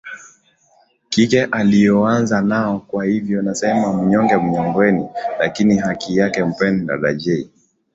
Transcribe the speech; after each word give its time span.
kike 1.09 1.43
alioanza 1.43 2.41
nao 2.41 2.79
kwa 2.79 3.05
hivyo 3.05 3.41
nasema 3.41 3.93
Mnyonge 3.93 4.37
mnyongeni 4.37 5.09
lakini 5.39 5.77
haki 5.77 6.17
yake 6.17 6.43
mpeni 6.43 6.85
dada 6.85 7.13
Jay 7.13 7.45